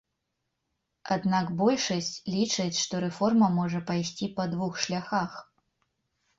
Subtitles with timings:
[1.15, 5.41] Аднак большасць лічаць, што рэформа можа пайсці па двух шляхах.